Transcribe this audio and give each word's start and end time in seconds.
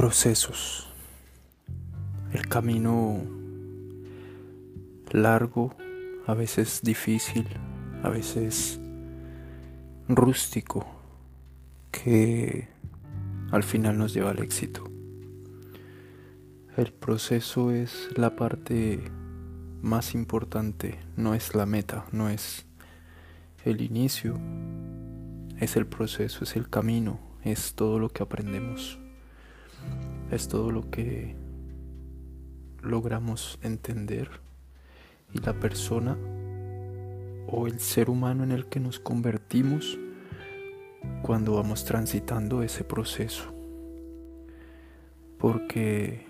Procesos. 0.00 0.88
El 2.32 2.48
camino 2.48 3.20
largo, 5.10 5.76
a 6.26 6.32
veces 6.32 6.80
difícil, 6.82 7.46
a 8.02 8.08
veces 8.08 8.80
rústico, 10.08 10.86
que 11.90 12.66
al 13.50 13.62
final 13.62 13.98
nos 13.98 14.14
lleva 14.14 14.30
al 14.30 14.38
éxito. 14.38 14.90
El 16.78 16.94
proceso 16.94 17.70
es 17.70 18.08
la 18.16 18.36
parte 18.36 19.02
más 19.82 20.14
importante, 20.14 20.98
no 21.18 21.34
es 21.34 21.54
la 21.54 21.66
meta, 21.66 22.06
no 22.10 22.30
es 22.30 22.64
el 23.66 23.82
inicio, 23.82 24.40
es 25.58 25.76
el 25.76 25.86
proceso, 25.86 26.44
es 26.44 26.56
el 26.56 26.70
camino, 26.70 27.20
es 27.44 27.74
todo 27.74 27.98
lo 27.98 28.08
que 28.08 28.22
aprendemos 28.22 28.98
es 30.30 30.48
todo 30.48 30.70
lo 30.70 30.90
que 30.90 31.34
logramos 32.82 33.58
entender 33.62 34.30
y 35.32 35.40
la 35.40 35.52
persona 35.54 36.16
o 37.48 37.66
el 37.66 37.80
ser 37.80 38.10
humano 38.10 38.44
en 38.44 38.52
el 38.52 38.66
que 38.66 38.80
nos 38.80 39.00
convertimos 39.00 39.98
cuando 41.22 41.54
vamos 41.54 41.84
transitando 41.84 42.62
ese 42.62 42.84
proceso. 42.84 43.52
Porque 45.38 46.26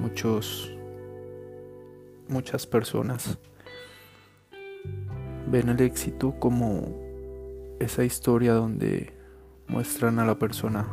muchos 0.00 0.72
muchas 2.28 2.66
personas 2.66 3.38
ven 5.48 5.68
el 5.68 5.80
éxito 5.80 6.34
como 6.38 6.98
esa 7.78 8.04
historia 8.04 8.54
donde 8.54 9.12
muestran 9.68 10.18
a 10.18 10.24
la 10.24 10.38
persona 10.38 10.88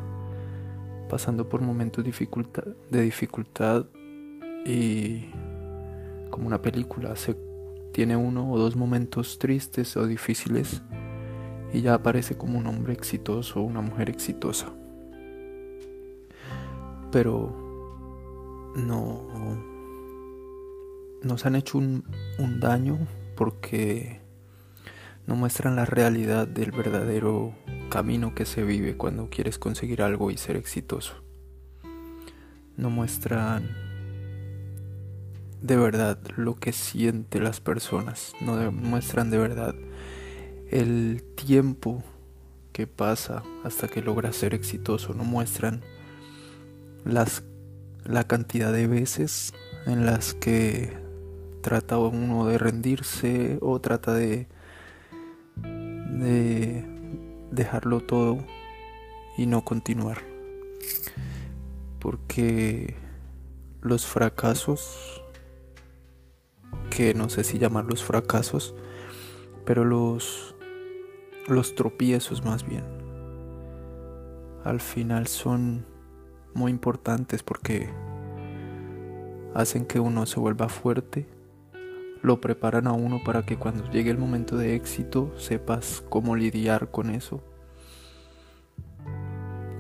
pasando 1.09 1.49
por 1.49 1.61
momentos 1.61 2.05
de 2.05 3.01
dificultad 3.01 3.85
y 4.65 5.25
como 6.29 6.47
una 6.47 6.61
película, 6.61 7.15
se 7.15 7.35
tiene 7.91 8.15
uno 8.15 8.49
o 8.49 8.57
dos 8.57 8.75
momentos 8.75 9.39
tristes 9.39 9.97
o 9.97 10.05
difíciles 10.07 10.81
y 11.73 11.81
ya 11.81 11.95
aparece 11.95 12.37
como 12.37 12.57
un 12.57 12.67
hombre 12.67 12.93
exitoso 12.93 13.59
o 13.59 13.63
una 13.63 13.81
mujer 13.81 14.09
exitosa. 14.09 14.71
Pero 17.11 18.71
no 18.75 19.27
nos 21.23 21.45
han 21.45 21.55
hecho 21.55 21.77
un, 21.77 22.03
un 22.37 22.59
daño 22.59 22.97
porque 23.35 24.21
no 25.27 25.35
muestran 25.35 25.75
la 25.75 25.85
realidad 25.85 26.47
del 26.47 26.71
verdadero 26.71 27.53
camino 27.89 28.33
que 28.35 28.45
se 28.45 28.63
vive 28.63 28.95
cuando 28.95 29.29
quieres 29.29 29.59
conseguir 29.59 30.01
algo 30.01 30.31
y 30.31 30.37
ser 30.37 30.55
exitoso. 30.55 31.15
No 32.77 32.89
muestran 32.89 33.69
de 35.61 35.75
verdad 35.75 36.17
lo 36.37 36.55
que 36.55 36.71
sienten 36.71 37.43
las 37.43 37.59
personas, 37.59 38.33
no 38.39 38.71
muestran 38.71 39.29
de 39.29 39.37
verdad 39.37 39.75
el 40.71 41.23
tiempo 41.35 42.03
que 42.71 42.87
pasa 42.87 43.43
hasta 43.63 43.87
que 43.87 44.01
logras 44.01 44.35
ser 44.35 44.53
exitoso, 44.53 45.13
no 45.13 45.23
muestran 45.23 45.81
las, 47.03 47.43
la 48.05 48.25
cantidad 48.25 48.71
de 48.71 48.87
veces 48.87 49.53
en 49.85 50.05
las 50.05 50.33
que 50.33 50.97
trata 51.61 51.97
uno 51.97 52.47
de 52.47 52.57
rendirse 52.57 53.57
o 53.61 53.81
trata 53.81 54.13
de, 54.13 54.27
de 54.27 54.47
dejarlo 57.59 57.99
todo 57.99 58.37
y 59.37 59.45
no 59.45 59.63
continuar. 59.65 60.19
Porque 61.99 62.95
los 63.81 64.05
fracasos, 64.05 65.21
que 66.89 67.13
no 67.13 67.29
sé 67.29 67.43
si 67.43 67.59
llamarlos 67.59 68.03
fracasos, 68.03 68.75
pero 69.65 69.83
los, 69.83 70.55
los 71.47 71.75
tropiezos 71.75 72.45
más 72.45 72.65
bien, 72.65 72.85
al 74.63 74.79
final 74.79 75.27
son 75.27 75.85
muy 76.53 76.71
importantes 76.71 77.43
porque 77.43 77.89
hacen 79.53 79.85
que 79.85 79.99
uno 79.99 80.25
se 80.25 80.39
vuelva 80.39 80.69
fuerte 80.69 81.27
lo 82.21 82.41
preparan 82.41 82.87
a 82.87 82.93
uno 82.93 83.21
para 83.23 83.43
que 83.43 83.57
cuando 83.57 83.89
llegue 83.91 84.11
el 84.11 84.17
momento 84.17 84.57
de 84.57 84.75
éxito 84.75 85.33
sepas 85.37 86.03
cómo 86.09 86.35
lidiar 86.35 86.91
con 86.91 87.09
eso 87.09 87.41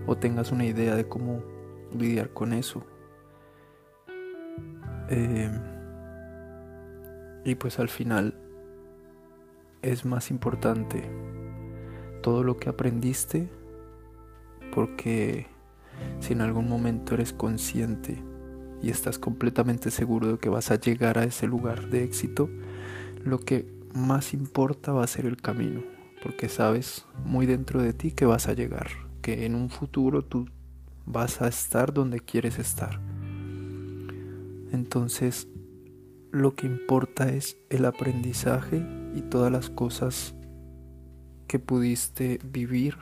o 0.07 0.17
tengas 0.17 0.51
una 0.51 0.65
idea 0.65 0.95
de 0.95 1.07
cómo 1.07 1.43
lidiar 1.95 2.31
con 2.31 2.53
eso. 2.53 2.83
Eh, 5.09 5.51
y 7.45 7.55
pues 7.55 7.79
al 7.79 7.89
final 7.89 8.33
es 9.81 10.05
más 10.05 10.31
importante 10.31 11.03
todo 12.21 12.43
lo 12.43 12.57
que 12.57 12.69
aprendiste 12.69 13.49
porque 14.73 15.47
si 16.19 16.33
en 16.33 16.41
algún 16.41 16.67
momento 16.67 17.13
eres 17.13 17.33
consciente 17.33 18.21
y 18.81 18.89
estás 18.89 19.19
completamente 19.19 19.91
seguro 19.91 20.33
de 20.33 20.37
que 20.37 20.49
vas 20.49 20.71
a 20.71 20.79
llegar 20.79 21.17
a 21.17 21.23
ese 21.23 21.47
lugar 21.47 21.89
de 21.89 22.03
éxito, 22.03 22.49
lo 23.23 23.39
que 23.39 23.67
más 23.93 24.33
importa 24.33 24.91
va 24.91 25.03
a 25.03 25.07
ser 25.07 25.25
el 25.25 25.37
camino, 25.37 25.83
porque 26.23 26.49
sabes 26.49 27.05
muy 27.25 27.45
dentro 27.45 27.81
de 27.81 27.93
ti 27.93 28.11
que 28.11 28.25
vas 28.25 28.47
a 28.47 28.53
llegar, 28.53 28.87
que 29.21 29.45
en 29.45 29.55
un 29.55 29.69
futuro 29.69 30.23
tú 30.23 30.47
vas 31.05 31.41
a 31.41 31.47
estar 31.47 31.93
donde 31.93 32.19
quieres 32.19 32.59
estar. 32.59 32.99
Entonces, 34.71 35.47
lo 36.31 36.55
que 36.55 36.67
importa 36.67 37.29
es 37.29 37.57
el 37.69 37.85
aprendizaje 37.85 38.85
y 39.15 39.21
todas 39.21 39.51
las 39.51 39.69
cosas 39.69 40.35
que 41.47 41.57
pudiste 41.57 42.39
vivir 42.43 42.95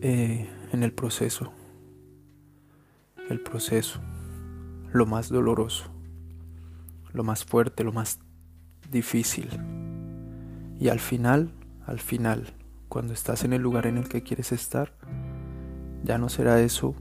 eh, 0.00 0.48
en 0.72 0.82
el 0.82 0.92
proceso 0.92 1.52
el 3.28 3.40
proceso, 3.40 4.00
lo 4.92 5.06
más 5.06 5.28
doloroso, 5.28 5.84
lo 7.12 7.24
más 7.24 7.44
fuerte, 7.44 7.84
lo 7.84 7.92
más 7.92 8.20
difícil. 8.90 9.48
Y 10.78 10.88
al 10.88 11.00
final, 11.00 11.52
al 11.86 12.00
final, 12.00 12.54
cuando 12.88 13.12
estás 13.12 13.44
en 13.44 13.52
el 13.52 13.62
lugar 13.62 13.86
en 13.86 13.96
el 13.96 14.08
que 14.08 14.22
quieres 14.22 14.52
estar, 14.52 14.92
ya 16.02 16.18
no 16.18 16.28
será 16.28 16.60
eso 16.60 16.94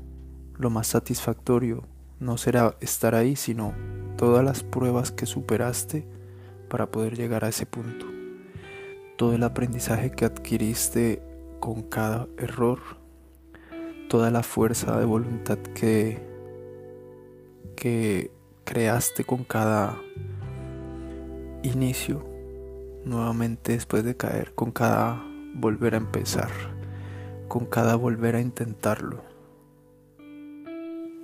lo 0.57 0.69
más 0.69 0.87
satisfactorio, 0.87 1.83
no 2.19 2.37
será 2.37 2.75
estar 2.79 3.15
ahí, 3.15 3.35
sino 3.35 3.73
todas 4.17 4.45
las 4.45 4.63
pruebas 4.63 5.11
que 5.11 5.25
superaste 5.25 6.07
para 6.69 6.89
poder 6.89 7.17
llegar 7.17 7.43
a 7.43 7.49
ese 7.49 7.65
punto. 7.65 8.05
Todo 9.17 9.33
el 9.33 9.43
aprendizaje 9.43 10.11
que 10.11 10.25
adquiriste 10.25 11.21
con 11.59 11.83
cada 11.83 12.27
error, 12.37 12.79
toda 14.13 14.29
la 14.29 14.43
fuerza 14.43 14.99
de 14.99 15.05
voluntad 15.05 15.57
que, 15.57 16.19
que 17.75 18.29
creaste 18.63 19.23
con 19.23 19.43
cada 19.43 19.99
inicio, 21.63 22.23
nuevamente 23.05 23.71
después 23.71 24.03
de 24.03 24.15
caer, 24.15 24.53
con 24.53 24.69
cada 24.69 25.25
volver 25.55 25.95
a 25.95 25.97
empezar, 25.97 26.51
con 27.47 27.65
cada 27.65 27.95
volver 27.95 28.35
a 28.35 28.41
intentarlo. 28.41 29.23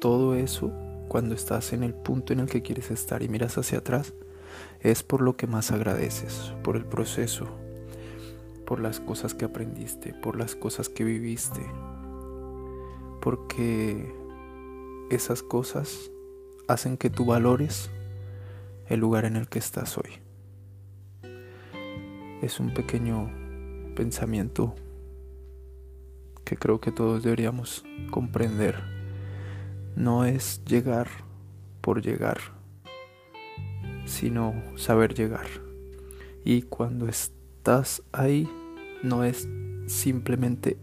Todo 0.01 0.33
eso, 0.33 0.71
cuando 1.09 1.35
estás 1.35 1.73
en 1.73 1.83
el 1.83 1.93
punto 1.93 2.33
en 2.33 2.39
el 2.39 2.49
que 2.49 2.63
quieres 2.63 2.89
estar 2.89 3.21
y 3.21 3.29
miras 3.29 3.55
hacia 3.59 3.77
atrás, 3.77 4.15
es 4.79 5.03
por 5.03 5.21
lo 5.21 5.37
que 5.37 5.45
más 5.45 5.69
agradeces, 5.69 6.55
por 6.63 6.75
el 6.75 6.85
proceso, 6.85 7.45
por 8.65 8.79
las 8.79 8.99
cosas 8.99 9.35
que 9.35 9.45
aprendiste, 9.45 10.15
por 10.15 10.35
las 10.35 10.55
cosas 10.55 10.89
que 10.89 11.03
viviste, 11.03 11.61
porque 13.21 14.13
esas 15.09 15.43
cosas 15.43 16.11
hacen 16.67 16.97
que 16.97 17.09
tú 17.09 17.25
valores 17.25 17.89
el 18.87 18.99
lugar 18.99 19.25
en 19.25 19.35
el 19.35 19.47
que 19.47 19.59
estás 19.59 19.97
hoy. 19.97 20.11
Es 22.41 22.59
un 22.59 22.73
pequeño 22.73 23.29
pensamiento 23.95 24.75
que 26.45 26.57
creo 26.57 26.79
que 26.79 26.91
todos 26.91 27.21
deberíamos 27.23 27.83
comprender. 28.11 28.75
No 29.95 30.25
es 30.25 30.63
llegar 30.65 31.07
por 31.81 32.01
llegar, 32.01 32.39
sino 34.05 34.53
saber 34.75 35.13
llegar. 35.13 35.47
Y 36.45 36.61
cuando 36.63 37.07
estás 37.07 38.01
ahí, 38.11 38.49
no 39.03 39.23
es 39.23 39.47
simplemente 39.87 40.77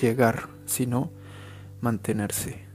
llegar, 0.00 0.48
sino 0.64 1.10
mantenerse 1.80 2.69